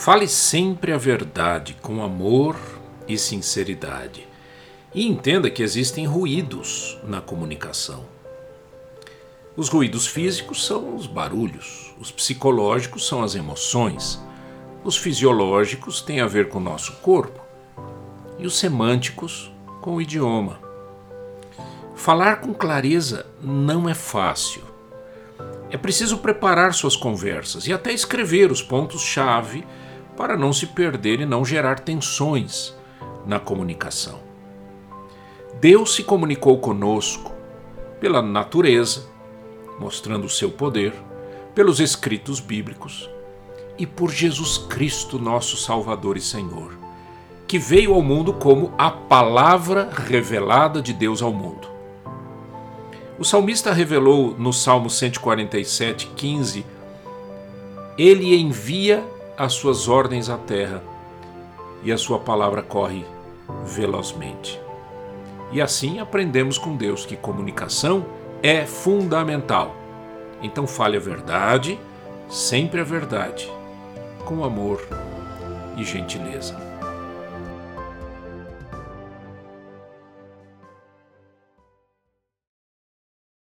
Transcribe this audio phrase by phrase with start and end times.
[0.00, 2.56] Fale sempre a verdade com amor
[3.06, 4.26] e sinceridade.
[4.94, 8.06] E entenda que existem ruídos na comunicação.
[9.54, 14.18] Os ruídos físicos são os barulhos, os psicológicos são as emoções,
[14.82, 17.38] os fisiológicos têm a ver com o nosso corpo
[18.38, 20.58] e os semânticos com o idioma.
[21.94, 24.62] Falar com clareza não é fácil.
[25.68, 29.62] É preciso preparar suas conversas e até escrever os pontos-chave
[30.20, 32.76] para não se perder e não gerar tensões
[33.24, 34.20] na comunicação.
[35.58, 37.32] Deus se comunicou conosco
[37.98, 39.06] pela natureza,
[39.78, 40.92] mostrando o seu poder,
[41.54, 43.08] pelos escritos bíblicos
[43.78, 46.76] e por Jesus Cristo, nosso Salvador e Senhor,
[47.48, 51.66] que veio ao mundo como a palavra revelada de Deus ao mundo.
[53.18, 56.66] O salmista revelou no Salmo 147, 15:
[57.96, 59.02] Ele envia
[59.40, 60.82] as suas ordens à terra
[61.82, 63.06] e a sua palavra corre
[63.64, 64.60] velozmente.
[65.50, 68.04] E assim aprendemos com Deus que comunicação
[68.42, 69.74] é fundamental.
[70.42, 71.80] Então fale a verdade,
[72.28, 73.50] sempre a verdade,
[74.26, 74.86] com amor
[75.78, 76.69] e gentileza.